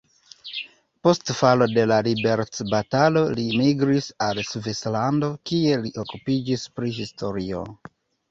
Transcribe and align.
Post 1.07 1.31
falo 1.39 1.65
de 1.73 1.83
la 1.91 1.97
liberecbatalo 2.07 3.23
li 3.39 3.45
migris 3.61 4.09
al 4.29 4.41
Svislando, 4.53 5.31
kie 5.51 5.77
li 5.83 5.93
okupiĝis 6.05 6.67
pri 6.79 6.93
historio. 6.99 7.63